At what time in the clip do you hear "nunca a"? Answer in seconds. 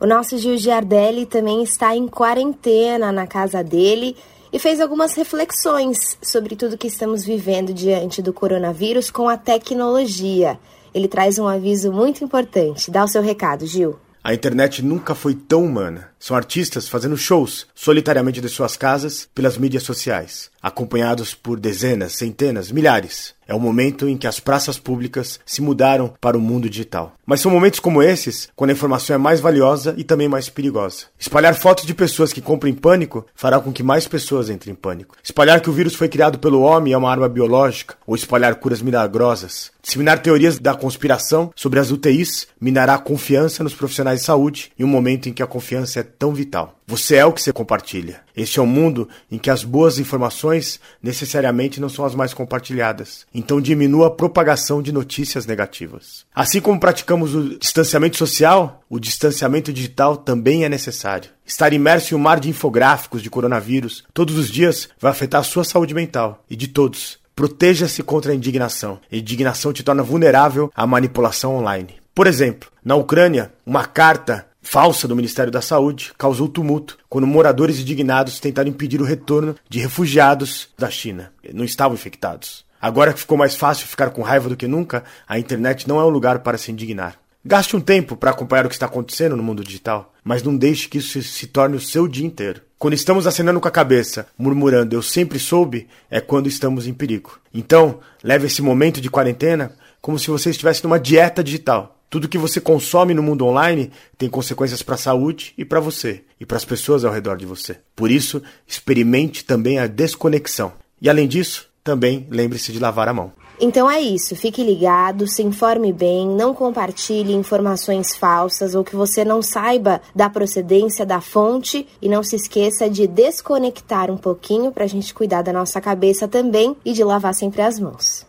84.66-85.38